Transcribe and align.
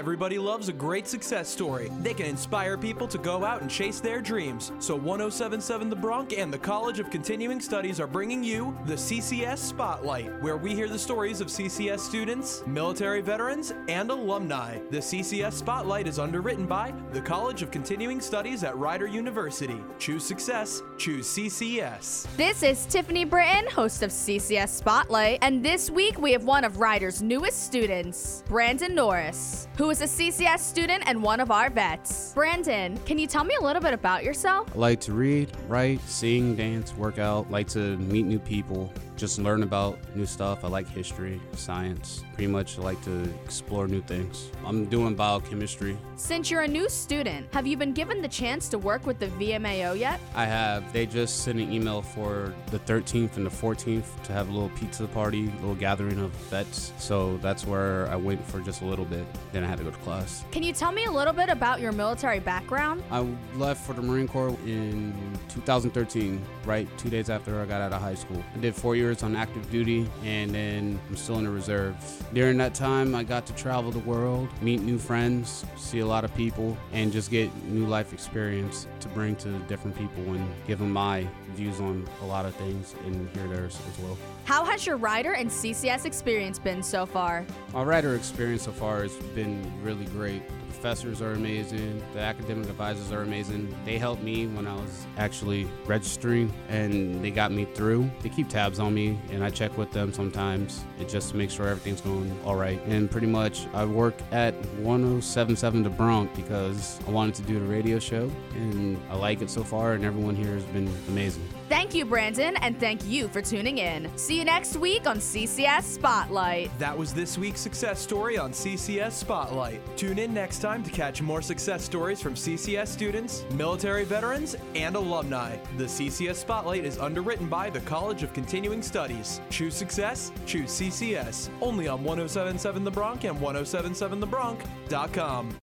Everybody 0.00 0.38
loves 0.38 0.70
a 0.70 0.72
great 0.72 1.06
success 1.06 1.46
story. 1.46 1.90
They 2.00 2.14
can 2.14 2.24
inspire 2.24 2.78
people 2.78 3.06
to 3.06 3.18
go 3.18 3.44
out 3.44 3.60
and 3.60 3.70
chase 3.70 4.00
their 4.00 4.22
dreams. 4.22 4.72
So 4.78 4.96
1077 4.96 5.90
The 5.90 5.94
Bronc 5.94 6.32
and 6.32 6.50
the 6.50 6.58
College 6.58 7.00
of 7.00 7.10
Continuing 7.10 7.60
Studies 7.60 8.00
are 8.00 8.06
bringing 8.06 8.42
you 8.42 8.74
the 8.86 8.94
CCS 8.94 9.58
Spotlight, 9.58 10.40
where 10.40 10.56
we 10.56 10.74
hear 10.74 10.88
the 10.88 10.98
stories 10.98 11.42
of 11.42 11.48
CCS 11.48 12.00
students, 12.00 12.62
military 12.66 13.20
veterans, 13.20 13.74
and 13.88 14.10
alumni. 14.10 14.78
The 14.88 15.00
CCS 15.00 15.52
Spotlight 15.52 16.06
is 16.06 16.18
underwritten 16.18 16.64
by 16.64 16.94
the 17.12 17.20
College 17.20 17.60
of 17.60 17.70
Continuing 17.70 18.22
Studies 18.22 18.64
at 18.64 18.78
Rider 18.78 19.06
University. 19.06 19.82
Choose 19.98 20.24
success, 20.24 20.80
choose 20.96 21.26
CCS. 21.26 22.26
This 22.38 22.62
is 22.62 22.86
Tiffany 22.86 23.26
Britton, 23.26 23.68
host 23.70 24.02
of 24.02 24.10
CCS 24.10 24.70
Spotlight, 24.70 25.40
and 25.42 25.62
this 25.62 25.90
week 25.90 26.18
we 26.18 26.32
have 26.32 26.44
one 26.44 26.64
of 26.64 26.78
Rider's 26.78 27.20
newest 27.20 27.66
students, 27.66 28.42
Brandon 28.48 28.94
Norris, 28.94 29.68
who 29.76 29.89
is 29.90 30.00
a 30.02 30.04
CCS 30.04 30.60
student 30.60 31.02
and 31.06 31.20
one 31.20 31.40
of 31.40 31.50
our 31.50 31.68
vets. 31.68 32.32
Brandon, 32.32 32.96
can 32.98 33.18
you 33.18 33.26
tell 33.26 33.42
me 33.42 33.56
a 33.56 33.62
little 33.62 33.82
bit 33.82 33.92
about 33.92 34.22
yourself? 34.22 34.68
I 34.72 34.78
like 34.78 35.00
to 35.00 35.12
read, 35.12 35.50
write, 35.66 36.00
sing, 36.02 36.54
dance, 36.54 36.94
work 36.94 37.18
out, 37.18 37.50
like 37.50 37.66
to 37.68 37.96
meet 37.96 38.24
new 38.24 38.38
people, 38.38 38.92
just 39.20 39.38
learn 39.38 39.62
about 39.62 39.98
new 40.16 40.24
stuff. 40.24 40.64
I 40.64 40.68
like 40.68 40.88
history, 40.88 41.40
science. 41.52 42.24
Pretty 42.32 42.46
much 42.46 42.78
I 42.78 42.82
like 42.82 43.04
to 43.04 43.24
explore 43.44 43.86
new 43.86 44.00
things. 44.00 44.50
I'm 44.64 44.86
doing 44.86 45.14
biochemistry. 45.14 45.98
Since 46.16 46.50
you're 46.50 46.62
a 46.62 46.68
new 46.68 46.88
student, 46.88 47.52
have 47.52 47.66
you 47.66 47.76
been 47.76 47.92
given 47.92 48.22
the 48.22 48.28
chance 48.28 48.66
to 48.70 48.78
work 48.78 49.06
with 49.06 49.18
the 49.18 49.26
VMAO 49.26 49.98
yet? 49.98 50.20
I 50.34 50.46
have. 50.46 50.90
They 50.94 51.04
just 51.04 51.44
sent 51.44 51.58
an 51.58 51.70
email 51.70 52.00
for 52.00 52.54
the 52.70 52.78
13th 52.78 53.36
and 53.36 53.44
the 53.44 53.50
14th 53.50 54.22
to 54.22 54.32
have 54.32 54.48
a 54.48 54.52
little 54.52 54.70
pizza 54.70 55.06
party, 55.06 55.48
a 55.48 55.54
little 55.56 55.74
gathering 55.74 56.18
of 56.18 56.30
vets. 56.48 56.94
So 56.96 57.36
that's 57.38 57.66
where 57.66 58.08
I 58.08 58.16
went 58.16 58.42
for 58.46 58.60
just 58.60 58.80
a 58.80 58.86
little 58.86 59.04
bit. 59.04 59.26
Then 59.52 59.64
I 59.64 59.66
had 59.66 59.79
to 59.80 59.90
go 59.90 59.96
to 59.96 60.02
class. 60.02 60.44
Can 60.50 60.62
you 60.62 60.72
tell 60.72 60.92
me 60.92 61.04
a 61.04 61.10
little 61.10 61.32
bit 61.32 61.48
about 61.48 61.80
your 61.80 61.92
military 61.92 62.38
background? 62.38 63.02
I 63.10 63.26
left 63.56 63.84
for 63.84 63.92
the 63.92 64.02
Marine 64.02 64.28
Corps 64.28 64.56
in 64.64 65.14
2013, 65.48 66.40
right 66.64 66.86
two 66.98 67.10
days 67.10 67.30
after 67.30 67.60
I 67.60 67.66
got 67.66 67.80
out 67.80 67.92
of 67.92 68.00
high 68.00 68.14
school. 68.14 68.42
I 68.54 68.58
did 68.58 68.74
four 68.74 68.96
years 68.96 69.22
on 69.22 69.34
active 69.34 69.70
duty 69.70 70.08
and 70.24 70.54
then 70.54 71.00
I'm 71.08 71.16
still 71.16 71.38
in 71.38 71.44
the 71.44 71.50
reserves. 71.50 72.22
During 72.32 72.56
that 72.58 72.74
time, 72.74 73.14
I 73.14 73.24
got 73.24 73.46
to 73.46 73.54
travel 73.54 73.90
the 73.90 73.98
world, 74.00 74.48
meet 74.62 74.80
new 74.80 74.98
friends, 74.98 75.64
see 75.76 76.00
a 76.00 76.06
lot 76.06 76.24
of 76.24 76.34
people, 76.34 76.76
and 76.92 77.12
just 77.12 77.30
get 77.30 77.54
new 77.64 77.86
life 77.86 78.12
experience 78.12 78.86
to 79.00 79.08
bring 79.08 79.36
to 79.36 79.48
different 79.60 79.96
people 79.96 80.22
and 80.34 80.46
give 80.66 80.78
them 80.78 80.92
my 80.92 81.26
views 81.54 81.80
on 81.80 82.06
a 82.22 82.26
lot 82.26 82.46
of 82.46 82.54
things 82.56 82.94
and 83.04 83.28
hear 83.30 83.48
theirs 83.48 83.78
as 83.90 83.98
well. 84.02 84.16
How 84.44 84.64
has 84.64 84.86
your 84.86 84.96
Rider 84.96 85.32
and 85.32 85.50
CCS 85.50 86.04
experience 86.04 86.58
been 86.58 86.82
so 86.82 87.06
far? 87.06 87.46
My 87.72 87.82
Rider 87.82 88.14
experience 88.14 88.62
so 88.62 88.72
far 88.72 89.02
has 89.02 89.14
been 89.34 89.59
really 89.82 90.06
great. 90.06 90.42
The 90.70 90.74
professors 90.74 91.20
are 91.20 91.32
amazing. 91.32 92.00
The 92.14 92.20
academic 92.20 92.68
advisors 92.68 93.10
are 93.10 93.22
amazing. 93.22 93.74
They 93.84 93.98
helped 93.98 94.22
me 94.22 94.46
when 94.46 94.68
I 94.68 94.74
was 94.74 95.04
actually 95.16 95.68
registering 95.84 96.52
and 96.68 97.24
they 97.24 97.32
got 97.32 97.50
me 97.50 97.64
through. 97.64 98.08
They 98.22 98.28
keep 98.28 98.48
tabs 98.48 98.78
on 98.78 98.94
me 98.94 99.18
and 99.30 99.42
I 99.42 99.50
check 99.50 99.76
with 99.76 99.90
them 99.90 100.12
sometimes 100.12 100.84
and 100.98 101.08
just 101.08 101.30
to 101.30 101.36
make 101.36 101.50
sure 101.50 101.66
everything's 101.66 102.00
going 102.00 102.32
all 102.44 102.54
right. 102.54 102.80
And 102.86 103.10
pretty 103.10 103.26
much 103.26 103.66
I 103.74 103.84
work 103.84 104.14
at 104.30 104.54
1077 104.78 105.82
The 105.82 105.90
Bronc 105.90 106.32
because 106.36 107.00
I 107.06 107.10
wanted 107.10 107.34
to 107.36 107.42
do 107.42 107.58
the 107.58 107.66
radio 107.66 107.98
show 107.98 108.30
and 108.54 108.96
I 109.10 109.16
like 109.16 109.42
it 109.42 109.50
so 109.50 109.64
far 109.64 109.94
and 109.94 110.04
everyone 110.04 110.36
here 110.36 110.54
has 110.54 110.64
been 110.66 110.88
amazing. 111.08 111.48
Thank 111.68 111.94
you, 111.94 112.04
Brandon, 112.04 112.56
and 112.62 112.80
thank 112.80 113.06
you 113.06 113.28
for 113.28 113.40
tuning 113.40 113.78
in. 113.78 114.10
See 114.18 114.36
you 114.36 114.44
next 114.44 114.76
week 114.76 115.06
on 115.06 115.18
CCS 115.18 115.82
Spotlight. 115.84 116.76
That 116.80 116.98
was 116.98 117.14
this 117.14 117.38
week's 117.38 117.60
success 117.60 118.00
story 118.00 118.36
on 118.36 118.50
CCS 118.50 119.12
Spotlight. 119.12 119.80
Tune 119.96 120.18
in 120.18 120.34
time 120.60 120.82
to 120.82 120.90
catch 120.90 121.22
more 121.22 121.40
success 121.40 121.82
stories 121.82 122.20
from 122.20 122.34
CCS 122.34 122.88
students, 122.88 123.46
military 123.54 124.04
veterans, 124.04 124.56
and 124.74 124.94
alumni. 124.94 125.56
The 125.78 125.84
CCS 125.84 126.36
Spotlight 126.36 126.84
is 126.84 126.98
underwritten 126.98 127.48
by 127.48 127.70
the 127.70 127.80
College 127.80 128.22
of 128.22 128.34
Continuing 128.34 128.82
Studies. 128.82 129.40
Choose 129.48 129.74
success, 129.74 130.30
choose 130.46 130.70
CCS. 130.70 131.48
Only 131.62 131.88
on 131.88 132.04
1077 132.04 132.84
The 132.84 132.90
Bronc 132.90 133.24
and 133.24 133.38
1077TheBronc.com. 133.38 135.58